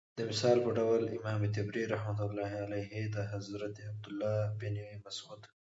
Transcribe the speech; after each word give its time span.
دمثال 0.21 0.57
په 0.65 0.71
ډول 0.79 1.01
امام 1.17 1.41
طبري 1.55 1.83
رحمة 1.93 2.21
الله 2.27 2.51
عليه 2.63 2.93
دحضرت 3.19 3.75
عبدالله 3.89 4.35
بن 4.59 4.73
مسعود 5.05 5.41